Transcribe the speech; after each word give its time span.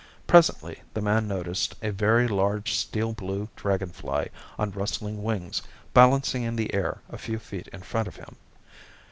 Presently 0.25 0.81
the 0.95 1.01
man 1.03 1.27
noticed 1.27 1.75
a 1.83 1.91
very 1.91 2.27
large 2.27 2.73
steel 2.73 3.13
blue 3.13 3.49
dragon 3.55 3.89
fly 3.89 4.29
on 4.57 4.71
rustling 4.71 5.21
wings 5.21 5.61
balancing 5.93 6.41
in 6.41 6.55
the 6.55 6.73
air 6.73 7.01
a 7.11 7.19
few 7.19 7.37
feet 7.37 7.67
in 7.67 7.81
front 7.83 8.07
of 8.07 8.15
him. 8.15 8.35